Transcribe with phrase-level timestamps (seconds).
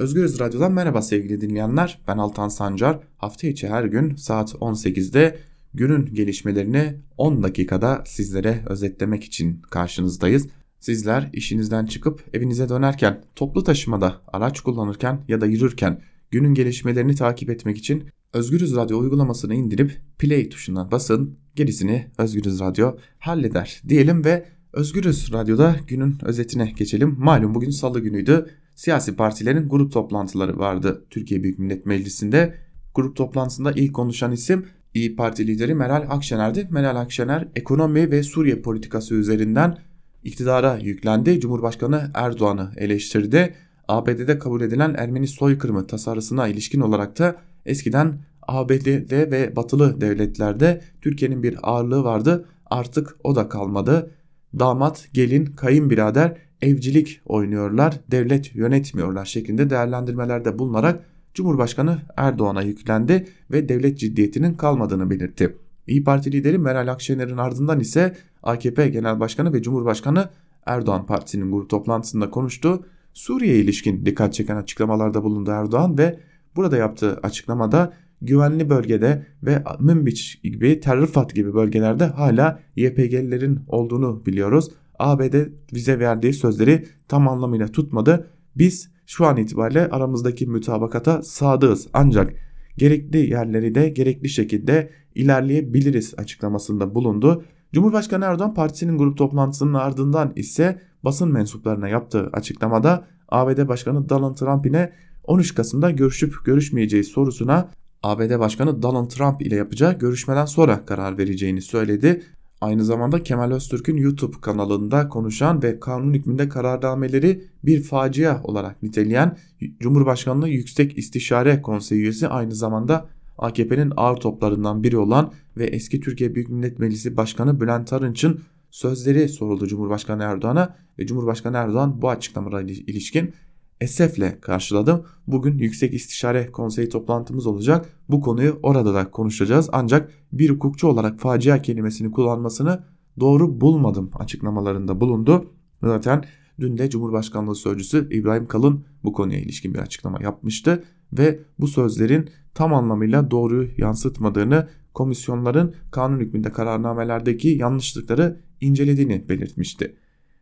[0.00, 1.98] Özgürüz Radyo'dan merhaba sevgili dinleyenler.
[2.08, 3.00] Ben Altan Sancar.
[3.16, 5.38] Hafta içi her gün saat 18'de
[5.74, 10.46] günün gelişmelerini 10 dakikada sizlere özetlemek için karşınızdayız.
[10.78, 17.50] Sizler işinizden çıkıp evinize dönerken, toplu taşımada, araç kullanırken ya da yürürken günün gelişmelerini takip
[17.50, 21.38] etmek için Özgürüz Radyo uygulamasını indirip play tuşuna basın.
[21.56, 27.16] Gerisini Özgürüz Radyo halleder diyelim ve Özgürüz Radyo'da günün özetine geçelim.
[27.18, 28.46] Malum bugün salı günüydü.
[28.80, 32.54] Siyasi partilerin grup toplantıları vardı Türkiye Büyük Millet Meclisi'nde.
[32.94, 36.68] Grup toplantısında ilk konuşan isim İyi Parti lideri Meral Akşener'di.
[36.70, 39.78] Meral Akşener ekonomi ve Suriye politikası üzerinden
[40.24, 41.40] iktidara yüklendi.
[41.40, 43.54] Cumhurbaşkanı Erdoğan'ı eleştirdi.
[43.88, 51.42] ABD'de kabul edilen Ermeni soykırımı tasarısına ilişkin olarak da eskiden ABD'de ve batılı devletlerde Türkiye'nin
[51.42, 52.48] bir ağırlığı vardı.
[52.66, 54.10] Artık o da kalmadı.
[54.58, 63.98] Damat, gelin, kayınbirader evcilik oynuyorlar, devlet yönetmiyorlar şeklinde değerlendirmelerde bulunarak Cumhurbaşkanı Erdoğan'a yüklendi ve devlet
[63.98, 65.56] ciddiyetinin kalmadığını belirtti.
[65.86, 70.28] İyi Parti lideri Meral Akşener'in ardından ise AKP Genel Başkanı ve Cumhurbaşkanı
[70.66, 72.86] Erdoğan Partisi'nin grup toplantısında konuştu.
[73.12, 76.20] Suriye ilişkin dikkat çeken açıklamalarda bulundu Erdoğan ve
[76.56, 77.92] burada yaptığı açıklamada
[78.22, 84.70] güvenli bölgede ve Münbiç gibi Terrifat gibi bölgelerde hala YPG'lilerin olduğunu biliyoruz.
[85.00, 85.34] ABD
[85.74, 88.26] vize verdiği sözleri tam anlamıyla tutmadı.
[88.56, 92.34] Biz şu an itibariyle aramızdaki mütabakata sadığız ancak
[92.76, 97.44] gerekli yerleri de gerekli şekilde ilerleyebiliriz açıklamasında bulundu.
[97.72, 104.66] Cumhurbaşkanı Erdoğan partisinin grup toplantısının ardından ise basın mensuplarına yaptığı açıklamada ABD Başkanı Donald Trump
[104.66, 104.92] ile
[105.24, 107.70] 13 Kasım'da görüşüp görüşmeyeceği sorusuna
[108.02, 112.22] ABD Başkanı Donald Trump ile yapacağı görüşmeden sonra karar vereceğini söyledi.
[112.60, 119.36] Aynı zamanda Kemal Öztürk'ün YouTube kanalında konuşan ve kanun hükmünde kararnameleri bir facia olarak niteleyen
[119.80, 126.34] Cumhurbaşkanlığı Yüksek İstişare Konseyi üyesi aynı zamanda AKP'nin ağır toplarından biri olan ve eski Türkiye
[126.34, 132.62] Büyük Millet Meclisi Başkanı Bülent Arınç'ın sözleri soruldu Cumhurbaşkanı Erdoğan'a ve Cumhurbaşkanı Erdoğan bu açıklamalara
[132.62, 133.32] ilişkin
[133.80, 135.04] esefle karşıladım.
[135.26, 137.88] Bugün Yüksek İstişare Konseyi toplantımız olacak.
[138.08, 139.68] Bu konuyu orada da konuşacağız.
[139.72, 142.84] Ancak bir hukukçu olarak facia kelimesini kullanmasını
[143.20, 145.52] doğru bulmadım açıklamalarında bulundu.
[145.82, 146.24] Zaten
[146.60, 152.30] dün de Cumhurbaşkanlığı Sözcüsü İbrahim Kalın bu konuya ilişkin bir açıklama yapmıştı ve bu sözlerin
[152.54, 159.96] tam anlamıyla doğruyu yansıtmadığını, komisyonların kanun hükmünde kararnamelerdeki yanlışlıkları incelediğini belirtmişti.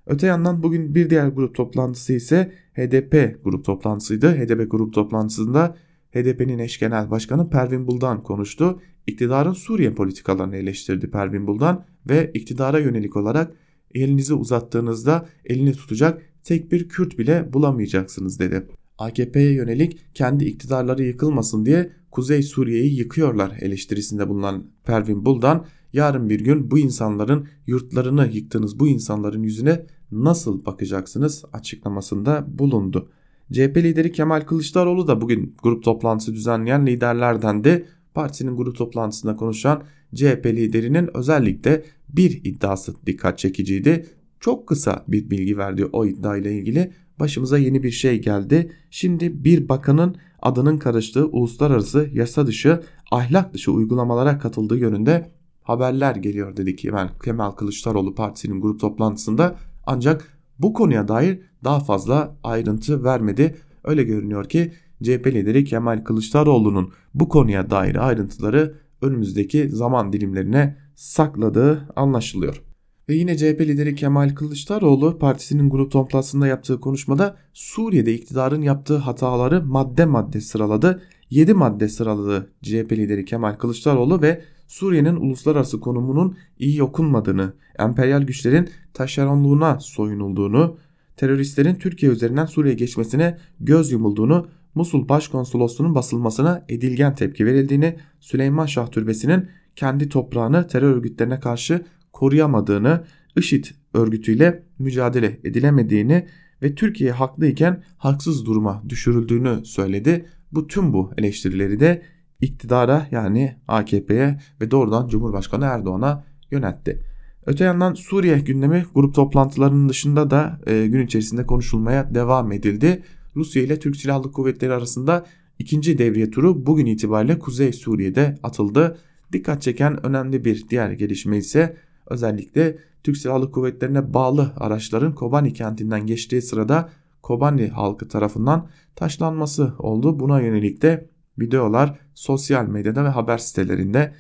[0.09, 4.33] Öte yandan bugün bir diğer grup toplantısı ise HDP grup toplantısıydı.
[4.33, 5.77] HDP grup toplantısında
[6.15, 8.81] HDP'nin eş genel başkanı Pervin Buldan konuştu.
[9.07, 13.53] İktidarın Suriye politikalarını eleştirdi Pervin Buldan ve iktidara yönelik olarak
[13.95, 18.67] elinizi uzattığınızda elini tutacak tek bir Kürt bile bulamayacaksınız dedi.
[18.99, 26.41] AKP'ye yönelik kendi iktidarları yıkılmasın diye Kuzey Suriye'yi yıkıyorlar eleştirisinde bulunan Pervin Buldan yarın bir
[26.41, 33.09] gün bu insanların yurtlarını yıktığınız bu insanların yüzüne nasıl bakacaksınız açıklamasında bulundu.
[33.53, 39.83] CHP lideri Kemal Kılıçdaroğlu da bugün grup toplantısı düzenleyen liderlerden de partisinin grup toplantısında konuşan
[40.15, 44.07] CHP liderinin özellikle bir iddiası dikkat çekiciydi.
[44.41, 46.93] Çok kısa bir bilgi verdi o iddia ile ilgili.
[47.21, 48.73] Başımıza yeni bir şey geldi.
[48.91, 55.31] Şimdi bir bakanın adının karıştığı uluslararası yasa dışı ahlak dışı uygulamalara katıldığı yönünde
[55.63, 59.57] haberler geliyor dedi ki ben Kemal Kılıçdaroğlu partisinin grup toplantısında
[59.89, 63.57] ancak bu konuya dair daha fazla ayrıntı vermedi.
[63.85, 64.73] Öyle görünüyor ki
[65.03, 72.63] CHP lideri Kemal Kılıçdaroğlu'nun bu konuya dair ayrıntıları önümüzdeki zaman dilimlerine sakladığı anlaşılıyor.
[73.09, 79.65] Ve yine CHP lideri Kemal Kılıçdaroğlu partisinin grup toplantısında yaptığı konuşmada Suriye'de iktidarın yaptığı hataları
[79.65, 81.03] madde madde sıraladı.
[81.31, 88.69] 7 madde sıraladı CHP lideri Kemal Kılıçdaroğlu ve Suriye'nin uluslararası konumunun iyi okunmadığını, emperyal güçlerin
[88.95, 90.79] taşeronluğuna soyunulduğunu,
[91.17, 98.87] teröristlerin Türkiye üzerinden Suriye geçmesine göz yumulduğunu, Musul Başkonsolosluğu'nun basılmasına edilgen tepki verildiğini, Süleyman Şah
[98.87, 103.05] Türbesi'nin kendi toprağını terör örgütlerine karşı koruyamadığını,
[103.37, 103.65] IŞİD
[103.95, 106.27] örgütüyle mücadele edilemediğini
[106.63, 110.27] ve Türkiye haklıyken haksız duruma düşürüldüğünü söyledi.
[110.53, 112.03] Bu tüm bu eleştirileri de
[112.41, 117.03] iktidara yani AKP'ye ve doğrudan Cumhurbaşkanı Erdoğan'a yöneltti.
[117.47, 123.03] Öte yandan Suriye gündemi grup toplantılarının dışında da e, gün içerisinde konuşulmaya devam edildi.
[123.37, 125.27] Rusya ile Türk Silahlı Kuvvetleri arasında
[125.59, 128.99] ikinci devriye turu bugün itibariyle Kuzey Suriye'de atıldı.
[129.33, 131.77] Dikkat çeken önemli bir diğer gelişme ise
[132.07, 136.89] özellikle Türk Silahlı Kuvvetlerine bağlı araçların Kobani kentinden geçtiği sırada
[137.23, 140.21] Kobani halkı tarafından taşlanması oldu.
[140.21, 141.09] Buna yönelik de
[141.39, 144.13] videolar sosyal medyada ve haber sitelerinde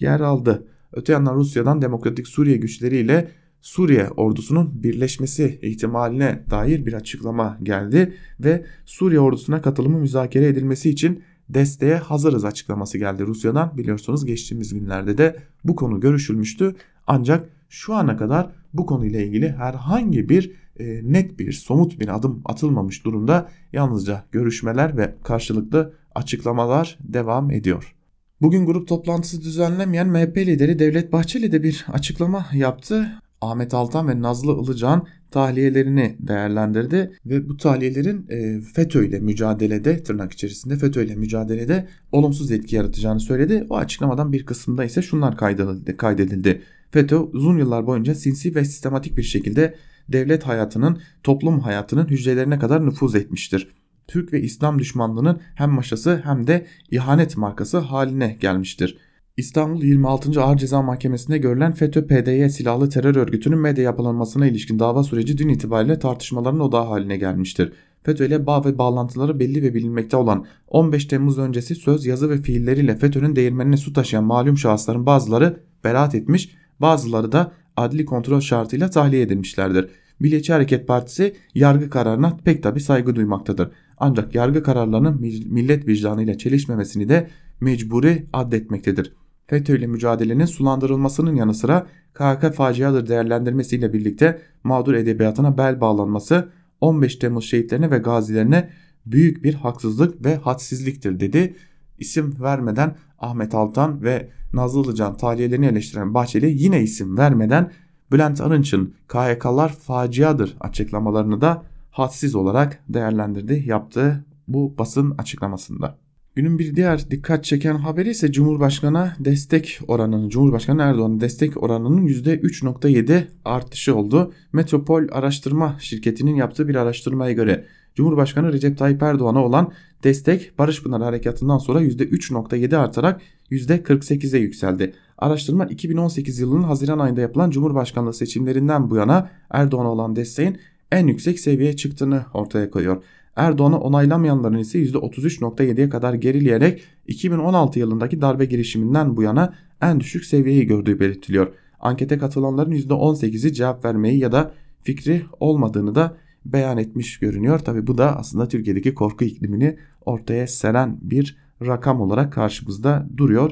[0.00, 0.66] yer aldı.
[0.92, 3.30] Öte yandan Rusya'dan Demokratik Suriye güçleriyle
[3.60, 11.22] Suriye ordusunun birleşmesi ihtimaline dair bir açıklama geldi ve Suriye ordusuna katılımı müzakere edilmesi için
[11.48, 13.78] desteğe hazırız açıklaması geldi Rusya'dan.
[13.78, 16.74] Biliyorsunuz geçtiğimiz günlerde de bu konu görüşülmüştü.
[17.06, 22.42] Ancak şu ana kadar bu konuyla ilgili herhangi bir e, net bir somut bir adım
[22.44, 23.48] atılmamış durumda.
[23.72, 27.96] Yalnızca görüşmeler ve karşılıklı açıklamalar devam ediyor.
[28.40, 33.06] Bugün grup toplantısı düzenlemeyen MHP lideri Devlet Bahçeli de bir açıklama yaptı.
[33.40, 40.32] Ahmet Altan ve Nazlı Ilıcan tahliyelerini değerlendirdi ve bu tahliyelerin e, FETÖ ile mücadelede tırnak
[40.32, 43.66] içerisinde FETÖ ile mücadelede olumsuz etki yaratacağını söyledi.
[43.70, 45.96] O açıklamadan bir kısmında ise şunlar kaydedildi.
[45.96, 46.62] kaydedildi.
[46.96, 49.74] FETÖ uzun yıllar boyunca sinsi ve sistematik bir şekilde
[50.08, 53.68] devlet hayatının, toplum hayatının hücrelerine kadar nüfuz etmiştir.
[54.08, 58.98] Türk ve İslam düşmanlığının hem maşası hem de ihanet markası haline gelmiştir.
[59.36, 60.42] İstanbul 26.
[60.42, 65.98] Ağır Ceza Mahkemesi'nde görülen FETÖ-PDY silahlı terör örgütünün medya yapılanmasına ilişkin dava süreci dün itibariyle
[65.98, 67.72] tartışmaların odağı haline gelmiştir.
[68.02, 72.42] FETÖ ile bağ ve bağlantıları belli ve bilinmekte olan 15 Temmuz öncesi söz, yazı ve
[72.42, 78.90] fiilleriyle FETÖ'nün değirmenine su taşıyan malum şahısların bazıları beraat etmiş, bazıları da adli kontrol şartıyla
[78.90, 79.88] tahliye edilmişlerdir.
[80.20, 83.70] Milliyetçi Hareket Partisi yargı kararına pek tabi saygı duymaktadır.
[83.98, 87.28] Ancak yargı kararlarının millet vicdanıyla çelişmemesini de
[87.60, 89.12] mecburi addetmektedir.
[89.46, 96.48] FETÖ ile mücadelenin sulandırılmasının yanı sıra KHK faciadır değerlendirmesiyle birlikte mağdur edebiyatına bel bağlanması
[96.80, 98.70] 15 Temmuz şehitlerine ve gazilerine
[99.06, 101.54] büyük bir haksızlık ve hadsizliktir dedi.
[101.98, 107.72] İsim vermeden Ahmet Altan ve Nazlı Ilıcan tahliyelerini eleştiren Bahçeli yine isim vermeden
[108.12, 115.98] Bülent Arınç'ın KHK'lar faciadır açıklamalarını da hadsiz olarak değerlendirdi yaptığı bu basın açıklamasında.
[116.36, 123.24] Günün bir diğer dikkat çeken haberi ise Cumhurbaşkanı destek oranının, Cumhurbaşkanı Erdoğan'ın destek oranının %3.7
[123.44, 124.32] artışı oldu.
[124.52, 129.72] Metropol Araştırma Şirketi'nin yaptığı bir araştırmaya göre Cumhurbaşkanı Recep Tayyip Erdoğan'a olan
[130.04, 134.92] destek Barış Pınar Harekatı'ndan sonra %3.7 artarak %48'e yükseldi.
[135.18, 140.58] Araştırma 2018 yılının Haziran ayında yapılan Cumhurbaşkanlığı seçimlerinden bu yana Erdoğan'a olan desteğin
[140.92, 143.02] en yüksek seviyeye çıktığını ortaya koyuyor.
[143.36, 150.66] Erdoğan'ı onaylamayanların ise %33.7'ye kadar gerileyerek 2016 yılındaki darbe girişiminden bu yana en düşük seviyeyi
[150.66, 151.52] gördüğü belirtiliyor.
[151.80, 154.52] Ankete katılanların %18'i cevap vermeyi ya da
[154.82, 157.58] fikri olmadığını da beyan etmiş görünüyor.
[157.58, 161.36] Tabi bu da aslında Türkiye'deki korku iklimini ortaya seren bir
[161.66, 163.50] rakam olarak karşımızda duruyor.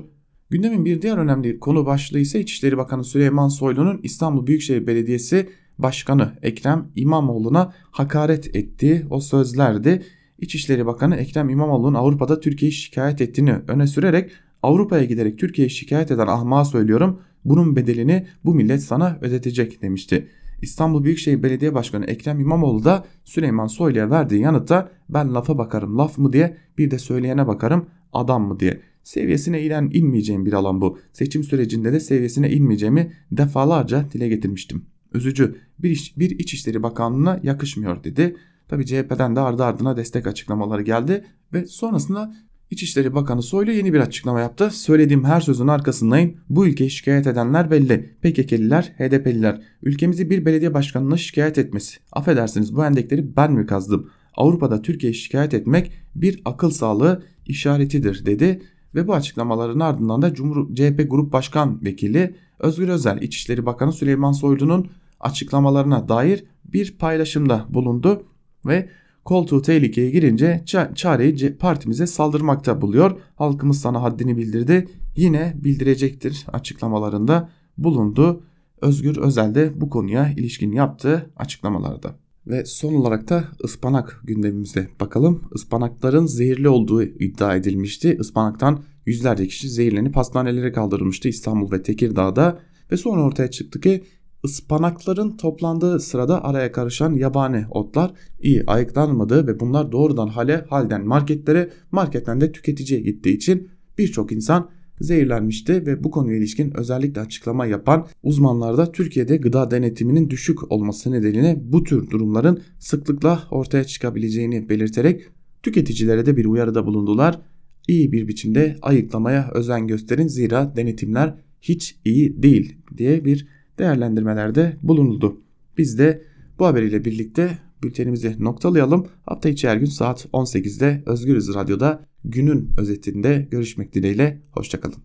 [0.50, 5.48] Gündemin bir diğer önemli konu başlığı ise İçişleri Bakanı Süleyman Soylu'nun İstanbul Büyükşehir Belediyesi
[5.78, 10.02] Başkanı Ekrem İmamoğlu'na hakaret ettiği o sözlerdi.
[10.38, 14.30] İçişleri Bakanı Ekrem İmamoğlu'nun Avrupa'da Türkiye'yi şikayet ettiğini öne sürerek
[14.62, 20.28] Avrupa'ya giderek Türkiye'yi şikayet eden ahmağa söylüyorum bunun bedelini bu millet sana ödetecek demişti.
[20.62, 26.18] İstanbul Büyükşehir Belediye Başkanı Ekrem İmamoğlu da Süleyman Soylu'ya verdiği yanıtta ben lafa bakarım laf
[26.18, 28.80] mı diye bir de söyleyene bakarım adam mı diye.
[29.02, 30.98] Seviyesine inen inmeyeceğim bir alan bu.
[31.12, 38.04] Seçim sürecinde de seviyesine inmeyeceğimi defalarca dile getirmiştim üzücü bir, iş, bir İçişleri Bakanlığı'na yakışmıyor
[38.04, 38.36] dedi.
[38.68, 42.34] Tabi CHP'den de ardı ardına destek açıklamaları geldi ve sonrasında
[42.70, 44.70] İçişleri Bakanı Soylu yeni bir açıklama yaptı.
[44.70, 46.36] Söylediğim her sözün arkasındayım.
[46.48, 48.16] Bu ülkeyi şikayet edenler belli.
[48.22, 49.60] PKK'liler, HDP'liler.
[49.82, 51.98] Ülkemizi bir belediye başkanına şikayet etmesi.
[52.12, 54.10] Affedersiniz bu endekleri ben mi kazdım?
[54.36, 58.62] Avrupa'da Türkiye'yi şikayet etmek bir akıl sağlığı işaretidir dedi.
[58.94, 64.32] Ve bu açıklamaların ardından da Cumhur CHP Grup Başkan Vekili Özgür Özel İçişleri Bakanı Süleyman
[64.32, 64.90] Soylu'nun
[65.20, 68.26] açıklamalarına dair bir paylaşımda bulundu
[68.66, 68.88] ve
[69.24, 73.20] koltuğu tehlikeye girince çareyi partimize saldırmakta buluyor.
[73.36, 78.42] Halkımız sana haddini bildirdi yine bildirecektir açıklamalarında bulundu.
[78.80, 82.18] Özgür Özel de bu konuya ilişkin yaptığı açıklamalarda.
[82.46, 85.42] Ve son olarak da ıspanak gündemimize bakalım.
[85.54, 88.16] Ispanakların zehirli olduğu iddia edilmişti.
[88.20, 92.58] Ispanaktan yüzlerce kişi zehirlenip hastanelere kaldırılmıştı İstanbul ve Tekirdağ'da.
[92.92, 94.04] Ve sonra ortaya çıktı ki
[94.44, 101.70] ıspanakların toplandığı sırada araya karışan yabani otlar iyi ayıklanmadığı ve bunlar doğrudan hale halden marketlere
[101.92, 104.70] marketten de tüketiciye gittiği için birçok insan
[105.00, 111.12] zehirlenmişti ve bu konuya ilişkin özellikle açıklama yapan uzmanlar da Türkiye'de gıda denetiminin düşük olması
[111.12, 115.22] nedeniyle bu tür durumların sıklıkla ortaya çıkabileceğini belirterek
[115.62, 117.40] tüketicilere de bir uyarıda bulundular.
[117.88, 123.48] İyi bir biçimde ayıklamaya özen gösterin zira denetimler hiç iyi değil diye bir
[123.78, 125.40] değerlendirmelerde bulunuldu.
[125.78, 126.22] Biz de
[126.58, 129.06] bu haberiyle birlikte bültenimizi noktalayalım.
[129.22, 134.42] Hafta içi her gün saat 18'de Özgürüz Radyo'da günün özetinde görüşmek dileğiyle.
[134.52, 134.96] Hoşçakalın.